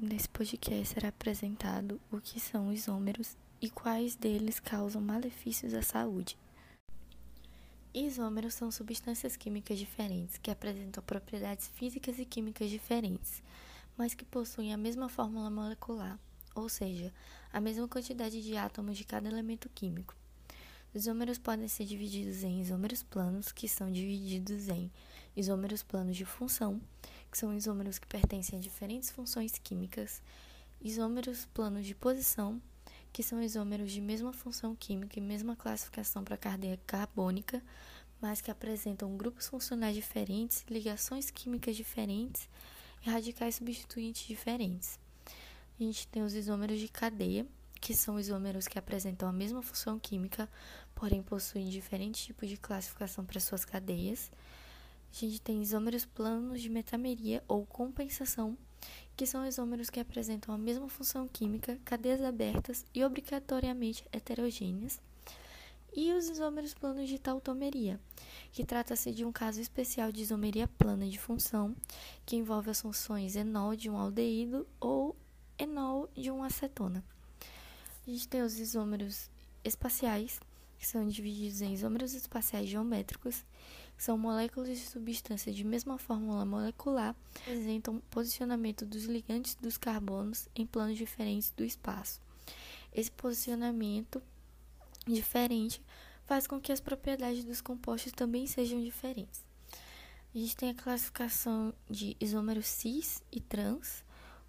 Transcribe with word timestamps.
nesse 0.00 0.28
podcast 0.28 0.94
será 0.94 1.08
apresentado 1.08 2.00
o 2.10 2.20
que 2.20 2.40
são 2.40 2.72
isômeros 2.72 3.36
e 3.60 3.68
quais 3.68 4.16
deles 4.16 4.58
causam 4.58 5.00
malefícios 5.00 5.74
à 5.74 5.82
saúde. 5.82 6.36
Isômeros 7.92 8.54
são 8.54 8.70
substâncias 8.70 9.36
químicas 9.36 9.78
diferentes 9.78 10.38
que 10.38 10.50
apresentam 10.50 11.02
propriedades 11.02 11.68
físicas 11.68 12.18
e 12.18 12.24
químicas 12.24 12.70
diferentes, 12.70 13.42
mas 13.96 14.14
que 14.14 14.24
possuem 14.24 14.72
a 14.72 14.76
mesma 14.76 15.08
fórmula 15.08 15.50
molecular, 15.50 16.18
ou 16.54 16.68
seja, 16.68 17.12
a 17.52 17.60
mesma 17.60 17.88
quantidade 17.88 18.42
de 18.42 18.56
átomos 18.56 18.96
de 18.96 19.04
cada 19.04 19.28
elemento 19.28 19.68
químico. 19.68 20.14
Isômeros 20.94 21.38
podem 21.38 21.68
ser 21.68 21.84
divididos 21.84 22.42
em 22.42 22.60
isômeros 22.60 23.02
planos, 23.02 23.52
que 23.52 23.68
são 23.68 23.92
divididos 23.92 24.68
em 24.68 24.90
isômeros 25.36 25.82
planos 25.82 26.16
de 26.16 26.24
função, 26.24 26.80
que 27.30 27.38
são 27.38 27.54
isômeros 27.54 27.98
que 27.98 28.06
pertencem 28.06 28.58
a 28.58 28.62
diferentes 28.62 29.10
funções 29.10 29.52
químicas, 29.58 30.22
isômeros 30.80 31.46
planos 31.54 31.86
de 31.86 31.94
posição, 31.94 32.60
que 33.12 33.22
são 33.22 33.42
isômeros 33.42 33.92
de 33.92 34.00
mesma 34.00 34.32
função 34.32 34.74
química 34.74 35.18
e 35.18 35.22
mesma 35.22 35.56
classificação 35.56 36.24
para 36.24 36.34
a 36.34 36.38
cadeia 36.38 36.78
carbônica, 36.86 37.62
mas 38.20 38.40
que 38.40 38.50
apresentam 38.50 39.16
grupos 39.16 39.48
funcionais 39.48 39.94
diferentes, 39.94 40.64
ligações 40.68 41.30
químicas 41.30 41.76
diferentes 41.76 42.48
e 43.04 43.10
radicais 43.10 43.54
substituintes 43.54 44.26
diferentes. 44.26 44.98
A 45.78 45.82
gente 45.82 46.06
tem 46.08 46.22
os 46.22 46.34
isômeros 46.34 46.78
de 46.78 46.88
cadeia, 46.88 47.46
que 47.80 47.94
são 47.94 48.20
isômeros 48.20 48.68
que 48.68 48.78
apresentam 48.78 49.26
a 49.26 49.32
mesma 49.32 49.62
função 49.62 49.98
química, 49.98 50.48
porém 50.94 51.22
possuem 51.22 51.70
diferentes 51.70 52.22
tipos 52.26 52.48
de 52.48 52.58
classificação 52.58 53.24
para 53.24 53.40
suas 53.40 53.64
cadeias. 53.64 54.30
A 55.12 55.16
gente 55.16 55.40
tem 55.40 55.60
isômeros 55.60 56.04
planos 56.04 56.62
de 56.62 56.68
metameria 56.68 57.42
ou 57.48 57.66
compensação, 57.66 58.56
que 59.16 59.26
são 59.26 59.44
isômeros 59.44 59.90
que 59.90 60.00
apresentam 60.00 60.54
a 60.54 60.58
mesma 60.58 60.88
função 60.88 61.28
química, 61.28 61.78
cadeias 61.84 62.22
abertas 62.22 62.86
e 62.94 63.04
obrigatoriamente 63.04 64.06
heterogêneas. 64.12 65.00
E 65.92 66.12
os 66.12 66.28
isômeros 66.28 66.72
planos 66.72 67.08
de 67.08 67.18
tautomeria, 67.18 68.00
que 68.52 68.64
trata-se 68.64 69.10
de 69.10 69.24
um 69.24 69.32
caso 69.32 69.60
especial 69.60 70.12
de 70.12 70.22
isomeria 70.22 70.68
plana 70.68 71.06
de 71.08 71.18
função, 71.18 71.74
que 72.24 72.36
envolve 72.36 72.70
as 72.70 72.80
funções 72.80 73.34
enol 73.34 73.74
de 73.74 73.90
um 73.90 73.98
aldeído 73.98 74.66
ou 74.78 75.16
enol 75.58 76.08
de 76.14 76.30
uma 76.30 76.46
acetona. 76.46 77.04
A 78.06 78.10
gente 78.10 78.28
tem 78.28 78.40
os 78.40 78.58
isômeros 78.58 79.28
espaciais, 79.64 80.40
que 80.80 80.86
são 80.86 81.06
divididos 81.06 81.60
em 81.60 81.74
isômeros 81.74 82.14
espaciais 82.14 82.66
geométricos, 82.66 83.44
que 83.94 84.02
são 84.02 84.16
moléculas 84.16 84.70
de 84.70 84.86
substância 84.86 85.52
de 85.52 85.62
mesma 85.62 85.98
fórmula 85.98 86.42
molecular, 86.46 87.14
apresentam 87.42 88.00
posicionamento 88.10 88.86
dos 88.86 89.04
ligantes 89.04 89.54
dos 89.56 89.76
carbonos 89.76 90.48
em 90.56 90.66
planos 90.66 90.96
diferentes 90.96 91.50
do 91.50 91.62
espaço. 91.62 92.18
Esse 92.94 93.10
posicionamento 93.10 94.22
diferente 95.06 95.82
faz 96.24 96.46
com 96.46 96.58
que 96.58 96.72
as 96.72 96.80
propriedades 96.80 97.44
dos 97.44 97.60
compostos 97.60 98.12
também 98.12 98.46
sejam 98.46 98.82
diferentes. 98.82 99.44
A 100.34 100.38
gente 100.38 100.56
tem 100.56 100.70
a 100.70 100.74
classificação 100.74 101.74
de 101.90 102.16
isômeros 102.18 102.66
cis 102.66 103.22
e 103.30 103.38
trans, 103.38 104.02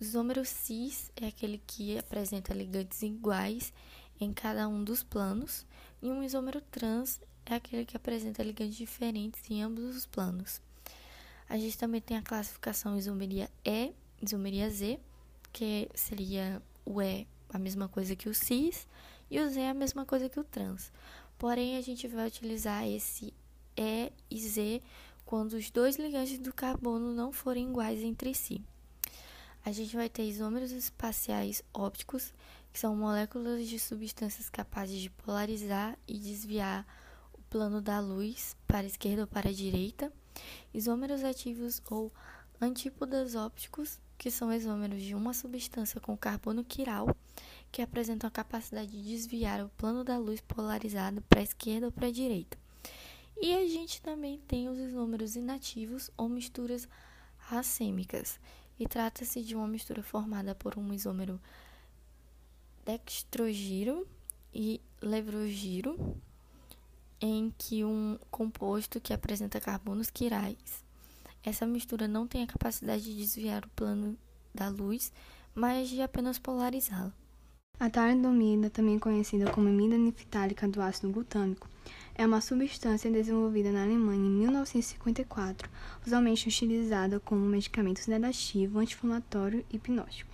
o 0.00 0.04
isômero 0.04 0.44
cis 0.44 1.10
é 1.16 1.26
aquele 1.26 1.60
que 1.66 1.98
apresenta 1.98 2.54
ligantes 2.54 3.02
iguais 3.02 3.72
em 4.20 4.32
cada 4.32 4.68
um 4.68 4.84
dos 4.84 5.02
planos, 5.02 5.66
e 6.02 6.10
um 6.10 6.22
isômero 6.22 6.60
trans 6.60 7.20
é 7.46 7.54
aquele 7.54 7.84
que 7.84 7.96
apresenta 7.96 8.42
ligantes 8.42 8.76
diferentes 8.76 9.40
em 9.48 9.62
ambos 9.62 9.96
os 9.96 10.04
planos. 10.04 10.60
A 11.48 11.56
gente 11.56 11.78
também 11.78 12.00
tem 12.00 12.16
a 12.16 12.22
classificação 12.22 12.96
isomeria 12.98 13.48
E, 13.64 13.92
isomeria 14.20 14.68
Z, 14.68 14.98
que 15.52 15.88
seria 15.94 16.60
o 16.84 17.00
E 17.00 17.26
a 17.48 17.58
mesma 17.58 17.88
coisa 17.88 18.16
que 18.16 18.28
o 18.28 18.34
cis 18.34 18.88
e 19.30 19.38
o 19.38 19.48
Z 19.48 19.66
a 19.66 19.74
mesma 19.74 20.04
coisa 20.04 20.28
que 20.28 20.40
o 20.40 20.44
trans. 20.44 20.90
Porém, 21.38 21.76
a 21.76 21.80
gente 21.80 22.08
vai 22.08 22.26
utilizar 22.26 22.86
esse 22.86 23.32
E 23.76 24.12
e 24.30 24.40
Z 24.40 24.82
quando 25.24 25.52
os 25.54 25.70
dois 25.70 25.96
ligantes 25.96 26.38
do 26.38 26.52
carbono 26.52 27.14
não 27.14 27.32
forem 27.32 27.68
iguais 27.68 28.02
entre 28.02 28.34
si 28.34 28.62
a 29.64 29.70
gente 29.70 29.94
vai 29.94 30.08
ter 30.08 30.24
isômeros 30.24 30.72
espaciais 30.72 31.62
ópticos, 31.72 32.34
que 32.72 32.78
são 32.78 32.96
moléculas 32.96 33.68
de 33.68 33.78
substâncias 33.78 34.48
capazes 34.48 35.00
de 35.00 35.10
polarizar 35.10 35.98
e 36.08 36.18
desviar 36.18 36.86
o 37.32 37.42
plano 37.42 37.82
da 37.82 38.00
luz 38.00 38.56
para 38.66 38.78
a 38.78 38.84
esquerda 38.84 39.22
ou 39.22 39.28
para 39.28 39.50
a 39.50 39.52
direita. 39.52 40.12
Isômeros 40.72 41.22
ativos 41.22 41.82
ou 41.90 42.10
antípodas 42.60 43.34
ópticos, 43.34 44.00
que 44.16 44.30
são 44.30 44.52
isômeros 44.52 45.02
de 45.02 45.14
uma 45.14 45.34
substância 45.34 46.00
com 46.00 46.16
carbono 46.16 46.64
quiral, 46.64 47.14
que 47.70 47.82
apresentam 47.82 48.28
a 48.28 48.30
capacidade 48.30 48.90
de 48.90 49.02
desviar 49.02 49.62
o 49.64 49.68
plano 49.70 50.02
da 50.02 50.16
luz 50.16 50.40
polarizado 50.40 51.20
para 51.22 51.40
a 51.40 51.42
esquerda 51.42 51.86
ou 51.86 51.92
para 51.92 52.06
a 52.06 52.12
direita. 52.12 52.56
E 53.40 53.52
a 53.54 53.66
gente 53.66 54.00
também 54.00 54.38
tem 54.46 54.68
os 54.68 54.78
isômeros 54.78 55.36
inativos 55.36 56.10
ou 56.16 56.28
misturas 56.28 56.88
racêmicas, 57.36 58.38
e 58.78 58.86
trata-se 58.86 59.42
de 59.42 59.54
uma 59.54 59.66
mistura 59.66 60.02
formada 60.02 60.54
por 60.54 60.78
um 60.78 60.92
isômero 60.92 61.40
dextrogiro 62.84 64.06
e 64.54 64.80
levrogiro, 65.00 66.16
em 67.20 67.52
que 67.56 67.84
um 67.84 68.18
composto 68.30 69.00
que 69.00 69.12
apresenta 69.12 69.60
carbonos 69.60 70.10
quirais. 70.10 70.84
Essa 71.44 71.66
mistura 71.66 72.06
não 72.06 72.26
tem 72.26 72.42
a 72.42 72.46
capacidade 72.46 73.02
de 73.02 73.16
desviar 73.16 73.64
o 73.64 73.70
plano 73.70 74.16
da 74.54 74.68
luz, 74.68 75.12
mas 75.54 75.88
de 75.88 76.00
apenas 76.00 76.38
polarizá-lo. 76.38 77.12
A 77.80 77.90
talidomida, 77.90 78.70
também 78.70 78.98
conhecida 78.98 79.50
como 79.50 79.68
amida 79.68 79.96
niftálica 79.96 80.68
do 80.68 80.80
ácido 80.80 81.10
glutâmico, 81.10 81.68
é 82.14 82.24
uma 82.24 82.40
substância 82.40 83.10
desenvolvida 83.10 83.72
na 83.72 83.82
Alemanha 83.82 84.24
em 84.24 84.30
1954, 84.30 85.68
usualmente 86.06 86.46
utilizada 86.46 87.18
como 87.18 87.40
medicamento 87.40 87.98
sedativo, 87.98 88.78
anti-inflamatório 88.78 89.64
e 89.70 89.76
hipnótico. 89.76 90.31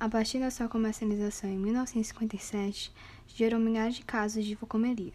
A 0.00 0.08
partir 0.08 0.38
da 0.38 0.48
sua 0.48 0.68
comercialização 0.68 1.50
em 1.50 1.58
1957, 1.58 2.92
gerou 3.26 3.58
milhares 3.58 3.96
de 3.96 4.04
casos 4.04 4.44
de 4.44 4.52
hipocomelia, 4.52 5.14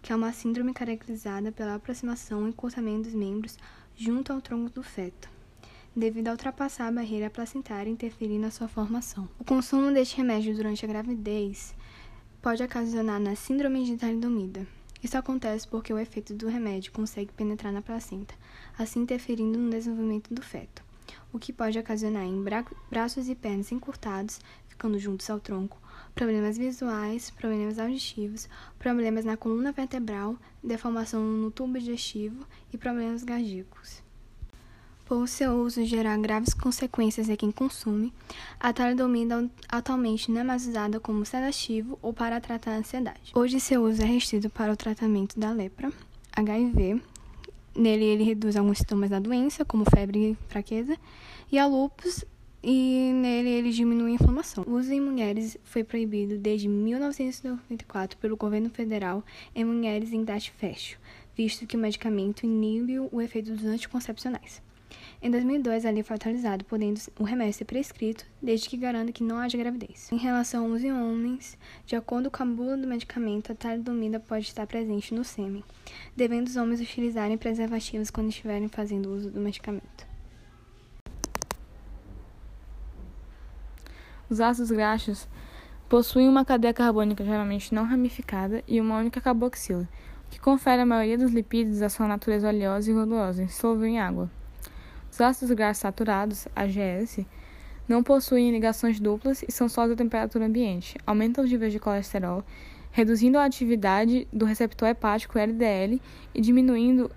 que 0.00 0.12
é 0.12 0.16
uma 0.16 0.32
síndrome 0.32 0.72
caracterizada 0.72 1.50
pela 1.50 1.74
aproximação 1.74 2.46
e 2.46 2.50
encurtamento 2.50 3.02
dos 3.02 3.14
membros 3.14 3.58
junto 3.96 4.32
ao 4.32 4.40
tronco 4.40 4.70
do 4.70 4.84
feto, 4.84 5.28
devido 5.96 6.28
a 6.28 6.32
ultrapassar 6.32 6.86
a 6.86 6.92
barreira 6.92 7.28
placentária 7.28 7.90
e 7.90 7.92
interferir 7.92 8.38
na 8.38 8.52
sua 8.52 8.68
formação. 8.68 9.28
O 9.36 9.44
consumo 9.44 9.92
deste 9.92 10.16
remédio 10.16 10.54
durante 10.54 10.84
a 10.84 10.88
gravidez 10.88 11.74
pode 12.40 12.62
ocasionar 12.62 13.18
na 13.18 13.34
síndrome 13.34 13.84
de 13.84 13.96
talidomida, 13.96 14.64
isso 15.02 15.16
acontece 15.16 15.66
porque 15.66 15.92
o 15.92 15.98
efeito 15.98 16.34
do 16.34 16.46
remédio 16.46 16.92
consegue 16.92 17.32
penetrar 17.32 17.72
na 17.72 17.80
placenta, 17.80 18.34
assim 18.78 19.00
interferindo 19.00 19.58
no 19.58 19.70
desenvolvimento 19.70 20.32
do 20.32 20.42
feto, 20.42 20.84
o 21.32 21.38
que 21.38 21.52
pode 21.52 21.78
ocasionar 21.78 22.24
em 22.24 22.42
bra 22.42 22.64
braços 22.90 23.28
e 23.28 23.34
pernas 23.34 23.72
encurtados, 23.72 24.40
ficando 24.68 24.98
juntos 24.98 25.28
ao 25.30 25.40
tronco, 25.40 25.78
problemas 26.14 26.58
visuais, 26.58 27.30
problemas 27.30 27.78
auditivos, 27.78 28.48
problemas 28.78 29.24
na 29.24 29.36
coluna 29.36 29.72
vertebral, 29.72 30.36
deformação 30.62 31.22
no 31.22 31.50
tubo 31.50 31.78
digestivo 31.78 32.46
e 32.72 32.78
problemas 32.78 33.24
cardíacos. 33.24 34.02
Por 35.10 35.26
seu 35.26 35.60
uso 35.60 35.84
gerar 35.84 36.16
graves 36.18 36.54
consequências 36.54 37.28
em 37.28 37.34
quem 37.34 37.50
consome, 37.50 38.14
a 38.60 38.72
talidomida 38.72 39.50
atualmente 39.68 40.30
não 40.30 40.40
é 40.40 40.44
mais 40.44 40.68
usada 40.68 41.00
como 41.00 41.26
sedativo 41.26 41.98
ou 42.00 42.12
para 42.12 42.40
tratar 42.40 42.74
a 42.74 42.76
ansiedade. 42.76 43.32
Hoje 43.34 43.58
seu 43.58 43.82
uso 43.82 44.02
é 44.02 44.04
restrito 44.04 44.48
para 44.48 44.72
o 44.72 44.76
tratamento 44.76 45.38
da 45.38 45.50
lepra, 45.50 45.92
HIV, 46.32 47.02
nele 47.80 48.04
ele 48.04 48.24
reduz 48.24 48.56
alguns 48.56 48.78
sintomas 48.78 49.10
da 49.10 49.18
doença, 49.18 49.64
como 49.64 49.84
febre 49.88 50.32
e 50.32 50.34
fraqueza, 50.48 50.96
e 51.50 51.58
a 51.58 51.66
lúpus, 51.66 52.24
e 52.62 53.10
nele 53.14 53.48
ele 53.48 53.70
diminui 53.70 54.12
a 54.12 54.14
inflamação. 54.14 54.64
O 54.66 54.72
uso 54.72 54.92
em 54.92 55.00
mulheres 55.00 55.56
foi 55.64 55.82
proibido 55.82 56.38
desde 56.38 56.68
1994 56.68 58.18
pelo 58.18 58.36
governo 58.36 58.70
federal 58.70 59.24
em 59.54 59.64
mulheres 59.64 60.12
em 60.12 60.22
idade 60.22 60.50
fértil, 60.50 60.98
visto 61.34 61.66
que 61.66 61.76
o 61.76 61.80
medicamento 61.80 62.44
inibe 62.44 62.98
o 62.98 63.20
efeito 63.20 63.52
dos 63.52 63.64
anticoncepcionais. 63.64 64.62
Em 65.22 65.30
2002, 65.30 65.84
a 65.84 65.90
lei 65.90 66.02
foi 66.02 66.16
atualizada, 66.16 66.64
podendo 66.64 66.98
o 67.18 67.24
remédio 67.24 67.52
ser 67.52 67.66
prescrito 67.66 68.24
desde 68.40 68.70
que 68.70 68.76
garanta 68.78 69.12
que 69.12 69.22
não 69.22 69.36
haja 69.36 69.58
gravidez. 69.58 70.10
Em 70.10 70.16
relação 70.16 70.64
ao 70.64 70.70
uso 70.70 70.88
homens, 70.88 71.58
de 71.84 71.94
acordo 71.94 72.30
com 72.30 72.42
a 72.42 72.46
bula 72.46 72.74
do 72.74 72.86
medicamento, 72.86 73.52
a 73.52 73.54
talidomida 73.54 74.18
pode 74.18 74.46
estar 74.46 74.66
presente 74.66 75.12
no 75.12 75.22
sêmen, 75.22 75.62
devendo 76.16 76.46
os 76.46 76.56
homens 76.56 76.80
utilizarem 76.80 77.36
preservativos 77.36 78.10
quando 78.10 78.30
estiverem 78.30 78.66
fazendo 78.68 79.12
uso 79.12 79.30
do 79.30 79.40
medicamento. 79.40 80.06
Os 84.30 84.40
ácidos 84.40 84.70
graxos 84.70 85.28
possuem 85.86 86.30
uma 86.30 86.46
cadeia 86.46 86.72
carbônica 86.72 87.22
geralmente 87.22 87.74
não 87.74 87.84
ramificada 87.84 88.64
e 88.66 88.80
uma 88.80 88.96
única 88.96 89.20
carboxila, 89.20 89.86
que 90.30 90.40
confere 90.40 90.80
a 90.80 90.86
maioria 90.86 91.18
dos 91.18 91.30
lipídios 91.30 91.82
a 91.82 91.90
sua 91.90 92.08
natureza 92.08 92.48
oleosa 92.48 92.90
e 92.90 92.94
gordurosa, 92.94 93.48
solúvel 93.48 93.86
em 93.86 94.00
água. 94.00 94.30
Os 95.10 95.20
ácidos 95.20 95.54
graxos 95.54 95.82
saturados, 95.82 96.48
AGS, 96.54 97.26
não 97.88 98.02
possuem 98.02 98.52
ligações 98.52 99.00
duplas 99.00 99.42
e 99.42 99.50
são 99.50 99.68
sólidos 99.68 99.94
à 99.94 100.04
temperatura 100.04 100.46
ambiente. 100.46 100.96
Aumentam 101.04 101.44
os 101.44 101.50
níveis 101.50 101.72
de 101.72 101.80
colesterol, 101.80 102.44
reduzindo 102.92 103.36
a 103.36 103.44
atividade 103.44 104.28
do 104.32 104.44
receptor 104.44 104.88
hepático 104.88 105.38
LDL 105.38 106.00
e 106.34 106.40
diminuindo 106.40 107.10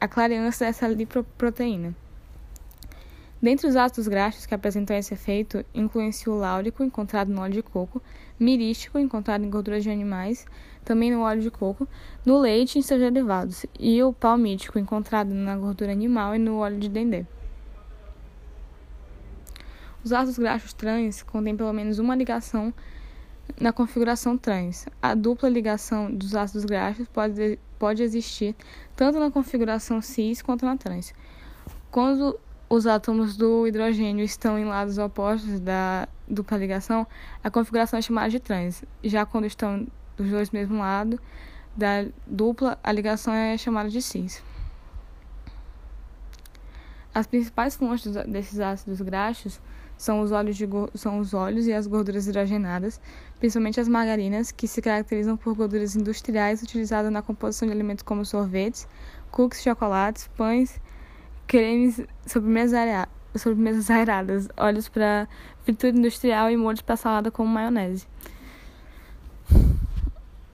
a 0.00 0.08
clareança 0.08 0.64
dessa 0.64 0.88
lipoproteína. 0.88 1.94
Dentre 3.40 3.68
os 3.68 3.76
ácidos 3.76 4.08
graxos 4.08 4.46
que 4.46 4.54
apresentam 4.54 4.96
esse 4.96 5.14
efeito, 5.14 5.64
incluem-se 5.72 6.28
o 6.28 6.34
láurico, 6.34 6.82
encontrado 6.82 7.28
no 7.28 7.40
óleo 7.40 7.54
de 7.54 7.62
coco, 7.62 8.02
mirístico, 8.38 8.98
encontrado 8.98 9.44
em 9.44 9.50
gorduras 9.50 9.84
de 9.84 9.90
animais, 9.90 10.44
também 10.84 11.12
no 11.12 11.20
óleo 11.20 11.40
de 11.40 11.50
coco, 11.50 11.86
no 12.26 12.38
leite 12.38 12.76
e 12.76 12.78
em 12.80 12.82
seus 12.82 13.00
derivados, 13.00 13.64
e 13.78 14.02
o 14.02 14.12
palmítico, 14.12 14.78
encontrado 14.78 15.32
na 15.32 15.56
gordura 15.56 15.92
animal 15.92 16.34
e 16.34 16.38
no 16.38 16.58
óleo 16.58 16.78
de 16.78 16.88
dendê. 16.88 17.24
Os 20.02 20.12
ácidos 20.12 20.38
graxos 20.38 20.72
trans 20.72 21.22
contêm 21.22 21.56
pelo 21.56 21.72
menos 21.72 21.98
uma 21.98 22.16
ligação 22.16 22.72
na 23.60 23.72
configuração 23.72 24.36
trans. 24.36 24.86
A 25.00 25.14
dupla 25.14 25.48
ligação 25.48 26.12
dos 26.12 26.34
ácidos 26.34 26.64
graxos 26.64 27.06
pode, 27.08 27.58
pode 27.78 28.02
existir 28.02 28.54
tanto 28.96 29.18
na 29.18 29.30
configuração 29.30 30.00
cis 30.00 30.42
quanto 30.42 30.64
na 30.64 30.76
trans. 30.76 31.14
Quando 31.90 32.38
os 32.68 32.86
átomos 32.86 33.36
do 33.36 33.66
hidrogênio 33.66 34.24
estão 34.24 34.58
em 34.58 34.64
lados 34.64 34.98
opostos 34.98 35.58
da 35.60 36.06
dupla 36.28 36.58
ligação, 36.58 37.06
a 37.42 37.50
configuração 37.50 37.98
é 37.98 38.02
chamada 38.02 38.28
de 38.28 38.38
trans. 38.38 38.84
Já 39.02 39.24
quando 39.24 39.46
estão 39.46 39.86
dos 40.16 40.30
dois 40.30 40.50
mesmo 40.50 40.78
lado 40.78 41.18
da 41.76 42.06
dupla, 42.26 42.78
a 42.82 42.92
ligação 42.92 43.32
é 43.32 43.56
chamada 43.56 43.88
de 43.88 44.02
cis. 44.02 44.42
As 47.14 47.26
principais 47.26 47.74
fontes 47.74 48.12
desses 48.26 48.60
ácidos 48.60 49.00
graxos 49.00 49.60
são 49.96 50.20
os 50.20 50.30
óleos, 50.30 50.56
de, 50.56 50.68
são 50.94 51.18
os 51.18 51.34
óleos 51.34 51.66
e 51.66 51.72
as 51.72 51.86
gorduras 51.86 52.28
hidrogenadas, 52.28 53.00
principalmente 53.40 53.80
as 53.80 53.88
margarinas, 53.88 54.52
que 54.52 54.68
se 54.68 54.80
caracterizam 54.80 55.36
por 55.36 55.54
gorduras 55.54 55.96
industriais 55.96 56.62
utilizadas 56.62 57.10
na 57.10 57.22
composição 57.22 57.66
de 57.66 57.74
alimentos 57.74 58.02
como 58.02 58.24
sorvetes, 58.24 58.86
cookies, 59.30 59.62
chocolates, 59.62 60.28
pães, 60.36 60.80
cremes, 61.48 62.00
sobremesas, 62.26 63.08
sobremesas 63.34 63.90
aeradas, 63.90 64.48
óleos 64.56 64.88
para 64.88 65.28
fritura 65.64 65.96
industrial 65.96 66.50
e 66.50 66.56
molhos 66.56 66.82
para 66.82 66.96
salada 66.96 67.30
como 67.32 67.52
maionese. 67.52 68.06